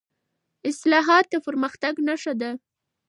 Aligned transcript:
اصلاحات 0.69 1.25
د 1.33 1.35
پرمختګ 1.47 1.93
نښه 2.07 2.33
ده 2.41 2.51